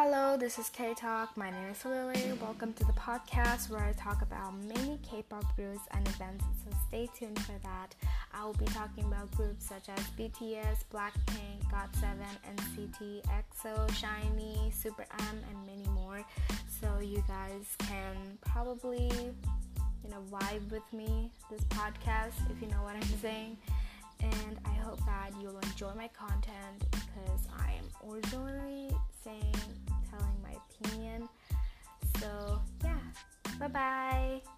[0.00, 1.36] Hello, this is K Talk.
[1.36, 2.30] My name is Lily.
[2.40, 6.70] Welcome to the podcast where I talk about many K pop groups and events, so
[6.86, 7.96] stay tuned for that.
[8.32, 12.14] I will be talking about groups such as BTS, Blackpink, GOT7,
[12.54, 16.24] NCT, EXO, SHINee, Super M, and many more.
[16.80, 22.84] So you guys can probably, you know, vibe with me this podcast if you know
[22.84, 23.56] what I'm saying.
[24.20, 28.37] And I hope that you'll enjoy my content because I am originally
[33.58, 34.57] Bye bye.